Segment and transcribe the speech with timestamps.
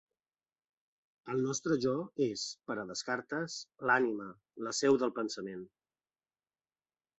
[1.33, 1.93] El nostre “jo”
[2.29, 3.59] és, per a Descartes,
[3.91, 4.33] l'ànima,
[4.69, 5.63] la seu del pensament.